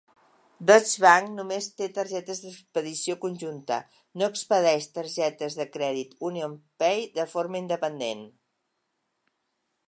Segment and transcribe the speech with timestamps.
[0.69, 3.77] Deutsche Bank només té targetes d'expedició conjunta,
[4.21, 8.27] no expedeix targetes de crèdit UnionPay de forma independent.